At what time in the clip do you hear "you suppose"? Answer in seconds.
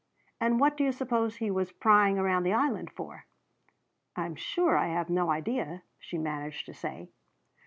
0.83-1.35